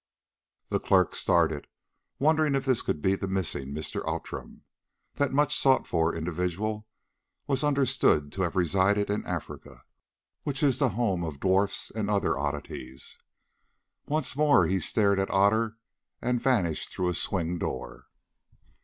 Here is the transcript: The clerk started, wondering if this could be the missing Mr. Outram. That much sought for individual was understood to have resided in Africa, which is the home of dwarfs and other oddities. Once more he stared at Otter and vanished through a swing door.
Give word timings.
The 0.69 0.79
clerk 0.79 1.13
started, 1.13 1.67
wondering 2.17 2.55
if 2.55 2.65
this 2.65 2.81
could 2.81 3.03
be 3.03 3.13
the 3.15 3.27
missing 3.27 3.67
Mr. 3.71 4.01
Outram. 4.09 4.63
That 5.17 5.31
much 5.31 5.55
sought 5.55 5.85
for 5.85 6.15
individual 6.15 6.87
was 7.45 7.63
understood 7.63 8.31
to 8.31 8.41
have 8.41 8.55
resided 8.55 9.11
in 9.11 9.23
Africa, 9.27 9.83
which 10.41 10.63
is 10.63 10.79
the 10.79 10.89
home 10.97 11.23
of 11.23 11.39
dwarfs 11.39 11.91
and 11.91 12.09
other 12.09 12.35
oddities. 12.35 13.19
Once 14.07 14.35
more 14.35 14.65
he 14.65 14.79
stared 14.79 15.19
at 15.19 15.29
Otter 15.29 15.77
and 16.19 16.41
vanished 16.41 16.89
through 16.89 17.09
a 17.09 17.13
swing 17.13 17.59
door. 17.59 18.07